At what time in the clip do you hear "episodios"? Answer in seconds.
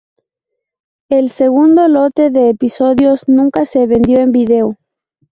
2.49-3.27